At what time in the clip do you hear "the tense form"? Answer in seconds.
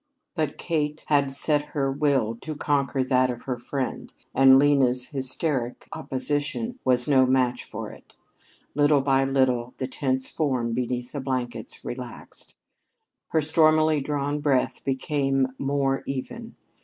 9.77-10.73